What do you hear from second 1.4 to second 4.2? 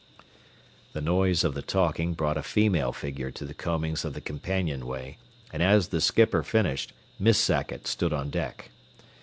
of the talking brought a female figure to the combings of the